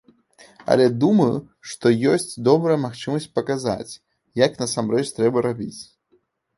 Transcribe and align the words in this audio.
Але 0.75 0.87
думаю, 1.03 1.35
што 1.73 1.85
ёсць 2.15 2.35
добрая 2.49 2.79
магчымасць 2.87 3.31
паказаць, 3.39 3.89
як 4.45 4.51
насамрэч 4.67 5.07
трэба 5.23 5.37
рабіць. 5.53 5.77